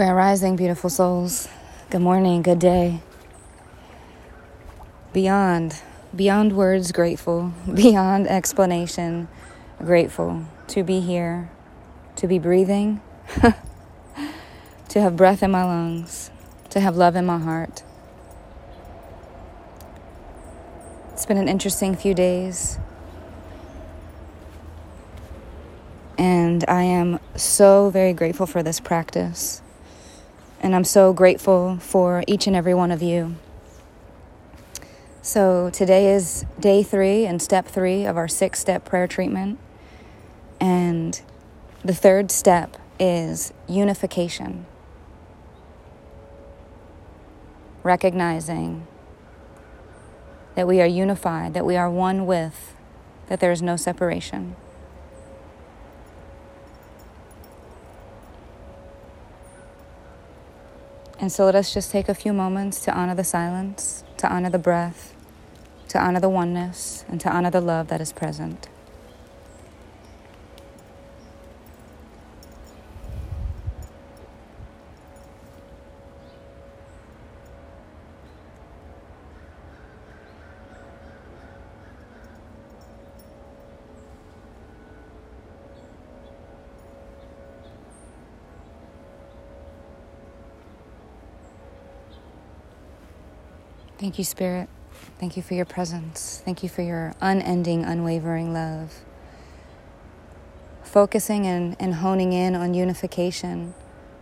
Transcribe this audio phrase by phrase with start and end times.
[0.00, 1.46] Grand Rising, beautiful souls.
[1.90, 3.02] Good morning, good day.
[5.12, 5.82] Beyond,
[6.16, 7.52] beyond words, grateful.
[7.74, 9.28] Beyond explanation,
[9.76, 11.50] grateful to be here,
[12.16, 13.02] to be breathing,
[14.88, 16.30] to have breath in my lungs,
[16.70, 17.82] to have love in my heart.
[21.12, 22.78] It's been an interesting few days.
[26.16, 29.60] And I am so very grateful for this practice.
[30.62, 33.36] And I'm so grateful for each and every one of you.
[35.22, 39.58] So today is day three and step three of our six step prayer treatment.
[40.60, 41.18] And
[41.82, 44.66] the third step is unification.
[47.82, 48.86] Recognizing
[50.56, 52.74] that we are unified, that we are one with,
[53.28, 54.56] that there is no separation.
[61.20, 64.48] And so let us just take a few moments to honor the silence, to honor
[64.48, 65.14] the breath,
[65.88, 68.70] to honor the oneness, and to honor the love that is present.
[94.00, 94.70] Thank you, Spirit.
[95.18, 96.40] Thank you for your presence.
[96.42, 99.02] Thank you for your unending, unwavering love.
[100.82, 103.74] Focusing and, and honing in on unification.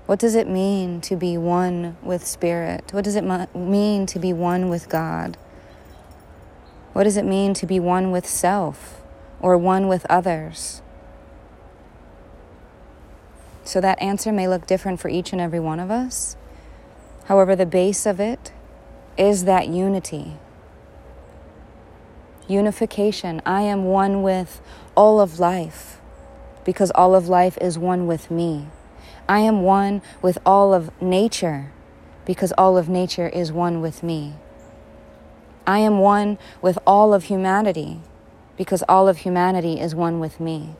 [0.07, 2.93] What does it mean to be one with Spirit?
[2.93, 5.37] What does it mean to be one with God?
[6.93, 9.01] What does it mean to be one with self
[9.41, 10.83] or one with others?
[13.63, 16.37] So that answer may look different for each and every one of us.
[17.27, 18.51] However, the base of it
[19.19, 20.35] is that unity.
[22.47, 23.43] Unification.
[23.45, 24.63] I am one with
[24.95, 26.01] all of life
[26.65, 28.69] because all of life is one with me.
[29.29, 31.73] I am one with all of nature
[32.25, 34.35] because all of nature is one with me.
[35.67, 38.01] I am one with all of humanity
[38.57, 40.77] because all of humanity is one with me.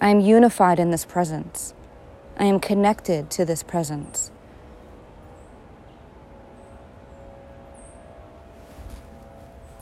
[0.00, 1.72] I am unified in this presence.
[2.38, 4.30] I am connected to this presence.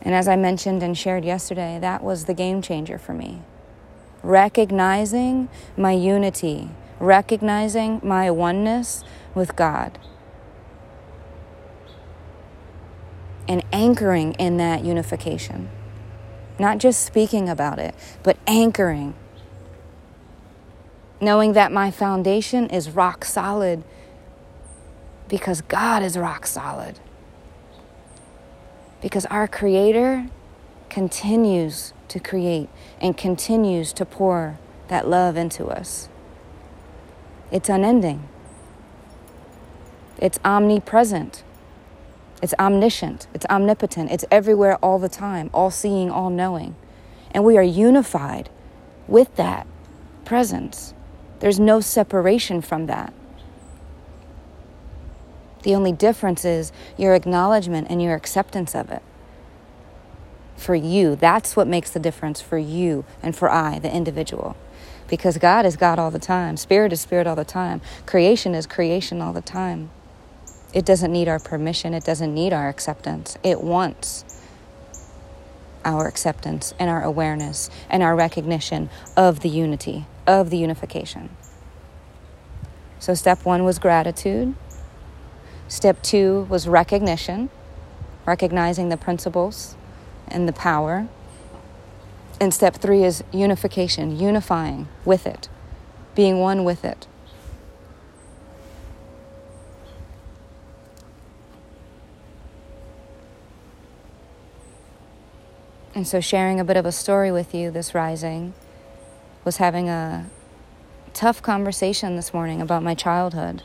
[0.05, 3.43] And as I mentioned and shared yesterday, that was the game changer for me.
[4.23, 6.71] Recognizing my unity,
[7.01, 9.03] recognizing my oneness
[9.35, 9.99] with God,
[13.49, 15.71] and anchoring in that unification.
[16.59, 19.15] Not just speaking about it, but anchoring.
[21.21, 23.83] Knowing that my foundation is rock solid
[25.29, 26.99] because God is rock solid.
[29.05, 30.31] Because our Creator
[30.89, 32.71] continues to create
[33.03, 36.09] and continues to pour that love into us.
[37.53, 38.27] It's unending,
[40.17, 41.45] it's omnipresent,
[42.43, 46.75] it's omniscient, it's omnipotent, it's everywhere all the time, all seeing, all knowing.
[47.31, 48.49] And we are unified
[49.07, 49.67] with that
[50.25, 50.95] presence.
[51.41, 53.13] There's no separation from that.
[55.65, 59.03] The only difference is your acknowledgement and your acceptance of it.
[60.57, 64.57] For you, that's what makes the difference for you and for I, the individual.
[65.09, 68.67] Because God is God all the time, Spirit is Spirit all the time, creation is
[68.67, 69.91] creation all the time.
[70.73, 73.39] It doesn't need our permission, it doesn't need our acceptance.
[73.43, 74.25] It wants
[75.85, 81.31] our acceptance and our awareness and our recognition of the unity, of the unification.
[82.99, 84.55] So, step one was gratitude.
[85.75, 87.51] Step two was recognition,
[88.27, 89.75] recognizing the principles
[90.29, 91.09] and the power.
[92.41, 95.49] And step three is unification, unifying with it,
[96.15, 97.09] being one with it.
[105.93, 108.55] And so, sharing a bit of a story with you this rising
[109.45, 110.31] was having a
[111.15, 113.65] tough conversation this morning about my childhood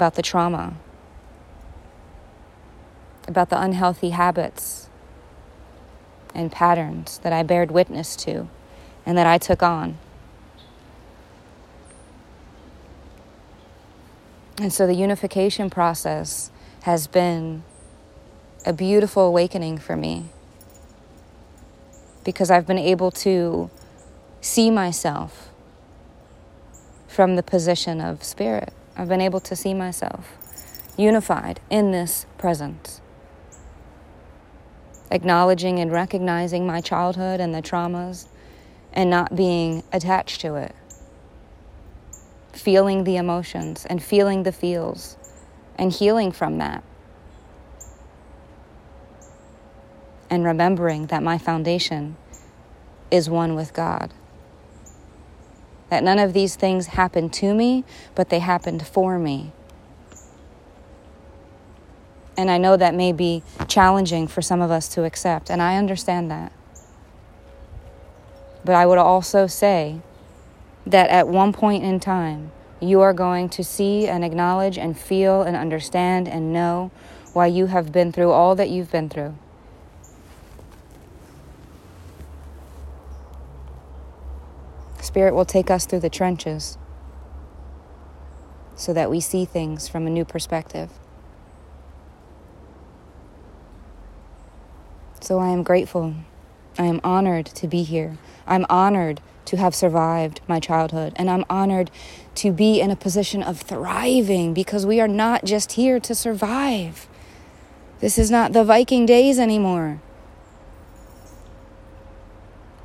[0.00, 0.72] about the trauma,
[3.28, 4.88] about the unhealthy habits
[6.34, 8.48] and patterns that I bared witness to
[9.04, 9.98] and that I took on.
[14.58, 16.50] And so the unification process
[16.84, 17.62] has been
[18.64, 20.30] a beautiful awakening for me
[22.24, 23.68] because I've been able to
[24.40, 25.50] see myself
[27.06, 28.72] from the position of spirit.
[29.00, 30.36] I've been able to see myself
[30.98, 33.00] unified in this presence.
[35.10, 38.28] Acknowledging and recognizing my childhood and the traumas
[38.92, 40.74] and not being attached to it.
[42.52, 45.16] Feeling the emotions and feeling the feels
[45.76, 46.84] and healing from that.
[50.28, 52.18] And remembering that my foundation
[53.10, 54.12] is one with God.
[55.90, 57.84] That none of these things happened to me,
[58.14, 59.52] but they happened for me.
[62.36, 65.76] And I know that may be challenging for some of us to accept, and I
[65.76, 66.52] understand that.
[68.64, 70.00] But I would also say
[70.86, 75.42] that at one point in time, you are going to see and acknowledge and feel
[75.42, 76.90] and understand and know
[77.32, 79.34] why you have been through all that you've been through.
[85.02, 86.78] Spirit will take us through the trenches
[88.76, 90.90] so that we see things from a new perspective.
[95.20, 96.14] So I am grateful.
[96.78, 98.18] I am honored to be here.
[98.46, 101.90] I'm honored to have survived my childhood, and I'm honored
[102.36, 107.08] to be in a position of thriving because we are not just here to survive.
[108.00, 110.00] This is not the Viking days anymore.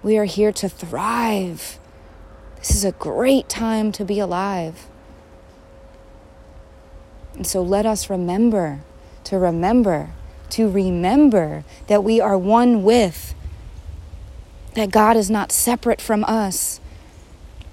[0.03, 1.79] We are here to thrive.
[2.65, 4.87] This is a great time to be alive.
[7.35, 8.79] And so let us remember
[9.25, 10.09] to remember,
[10.49, 13.35] to remember that we are one with,
[14.73, 16.79] that God is not separate from us.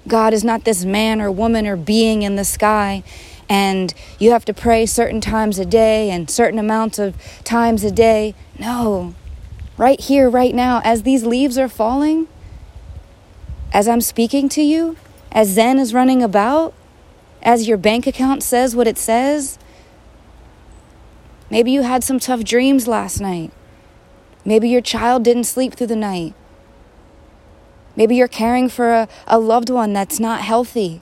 [0.07, 3.01] God is not this man or woman or being in the sky,
[3.49, 7.91] and you have to pray certain times a day and certain amounts of times a
[7.91, 8.35] day.
[8.59, 9.15] No.
[9.75, 12.27] Right here, right now, as these leaves are falling,
[13.73, 14.95] as I'm speaking to you,
[15.31, 16.73] as Zen is running about,
[17.41, 19.57] as your bank account says what it says.
[21.49, 23.51] Maybe you had some tough dreams last night.
[24.45, 26.35] Maybe your child didn't sleep through the night.
[27.95, 31.01] Maybe you're caring for a, a loved one that's not healthy.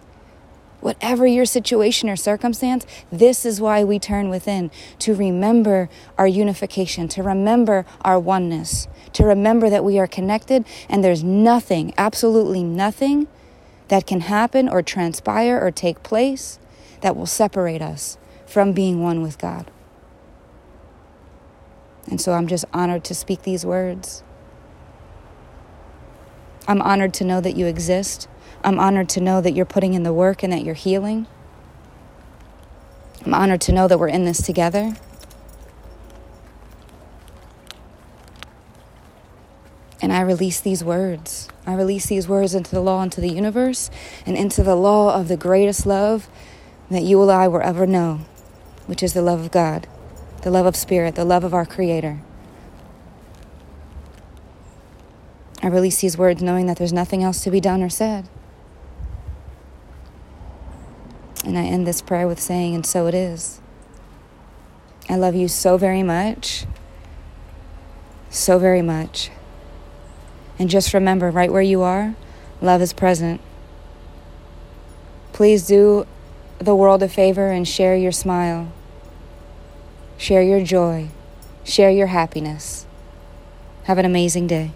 [0.81, 7.07] Whatever your situation or circumstance, this is why we turn within to remember our unification,
[7.09, 13.27] to remember our oneness, to remember that we are connected and there's nothing, absolutely nothing,
[13.89, 16.57] that can happen or transpire or take place
[17.01, 19.69] that will separate us from being one with God.
[22.07, 24.23] And so I'm just honored to speak these words.
[26.67, 28.27] I'm honored to know that you exist.
[28.63, 31.27] I'm honored to know that you're putting in the work and that you're healing.
[33.25, 34.95] I'm honored to know that we're in this together.
[40.01, 41.47] And I release these words.
[41.65, 43.91] I release these words into the law, into the universe,
[44.25, 46.27] and into the law of the greatest love
[46.89, 48.21] that you and I will ever know,
[48.87, 49.87] which is the love of God,
[50.41, 52.19] the love of Spirit, the love of our Creator.
[55.63, 58.27] I release these words knowing that there's nothing else to be done or said.
[61.43, 63.59] And I end this prayer with saying, and so it is.
[65.09, 66.65] I love you so very much.
[68.29, 69.31] So very much.
[70.59, 72.15] And just remember, right where you are,
[72.61, 73.41] love is present.
[75.33, 76.05] Please do
[76.59, 78.71] the world a favor and share your smile,
[80.17, 81.09] share your joy,
[81.63, 82.85] share your happiness.
[83.85, 84.71] Have an amazing day.